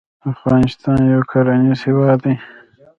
[0.31, 2.33] افغانستان يو کرنيز هېواد دی.